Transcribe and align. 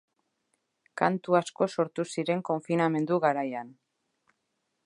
Kantu 1.01 1.37
asko 1.41 1.69
sortu 1.75 2.07
ziren 2.15 2.41
konfinamendu 2.51 3.23
garaian. 3.27 3.71